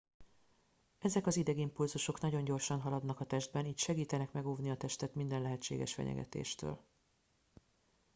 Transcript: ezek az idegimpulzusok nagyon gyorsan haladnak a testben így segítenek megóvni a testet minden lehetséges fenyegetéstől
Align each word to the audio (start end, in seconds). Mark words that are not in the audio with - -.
ezek 0.99 1.27
az 1.27 1.35
idegimpulzusok 1.37 2.19
nagyon 2.21 2.43
gyorsan 2.43 2.81
haladnak 2.81 3.19
a 3.19 3.25
testben 3.25 3.65
így 3.65 3.77
segítenek 3.77 4.31
megóvni 4.31 4.69
a 4.69 4.77
testet 4.77 5.15
minden 5.15 5.41
lehetséges 5.41 5.93
fenyegetéstől 5.93 6.79